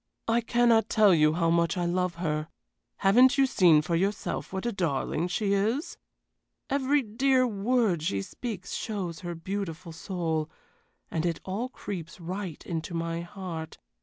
[0.27, 2.47] "I cannot tell you how much I love her.
[2.97, 5.95] Haven't you seen for yourself what a darling she is?
[6.71, 10.49] Every dear word she speaks shows her beautiful soul,
[11.11, 13.77] and it all creeps right into my heart.